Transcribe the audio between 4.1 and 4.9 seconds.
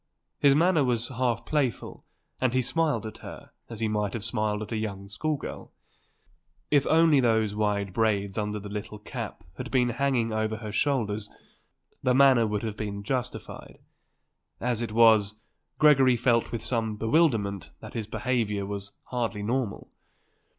have smiled at a